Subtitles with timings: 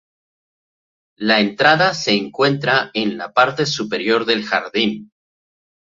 [1.19, 5.11] La entrada se encuentra en la parte superior del jardín.